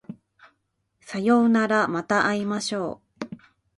[1.01, 3.27] さようならまた会いましょう